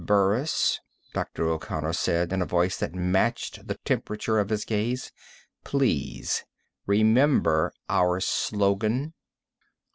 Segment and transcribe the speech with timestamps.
[0.03, 0.79] Burris,"
[1.13, 1.47] Dr.
[1.47, 5.11] O'Connor said in a voice that matched the temperature of his gaze,
[5.63, 6.43] "please.
[6.87, 9.13] Remember our slogan."